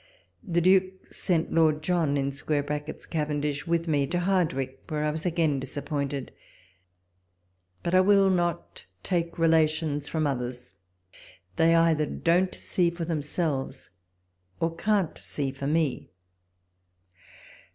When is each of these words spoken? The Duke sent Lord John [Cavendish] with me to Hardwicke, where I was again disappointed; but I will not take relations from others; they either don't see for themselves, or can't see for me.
The 0.41 0.61
Duke 0.61 1.13
sent 1.13 1.53
Lord 1.53 1.83
John 1.83 2.15
[Cavendish] 2.15 3.67
with 3.67 3.87
me 3.87 4.07
to 4.07 4.17
Hardwicke, 4.19 4.79
where 4.89 5.03
I 5.05 5.11
was 5.11 5.27
again 5.27 5.59
disappointed; 5.59 6.31
but 7.83 7.93
I 7.93 8.01
will 8.01 8.31
not 8.31 8.85
take 9.03 9.37
relations 9.37 10.09
from 10.09 10.25
others; 10.25 10.73
they 11.55 11.75
either 11.75 12.07
don't 12.07 12.55
see 12.55 12.89
for 12.89 13.05
themselves, 13.05 13.91
or 14.59 14.75
can't 14.75 15.19
see 15.19 15.51
for 15.51 15.67
me. 15.67 16.09